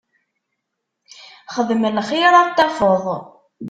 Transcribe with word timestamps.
Xdem 1.55 1.83
lxir 1.97 2.33
ad 2.35 2.47
t-tafeḍ. 2.51 3.05